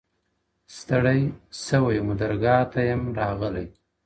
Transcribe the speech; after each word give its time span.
ستړې 0.77 1.19
سوې 1.67 1.97
مو 2.05 2.13
درګاه 2.21 2.63
ته 2.71 2.79
یم 2.89 3.03
راغلې، 3.19 3.65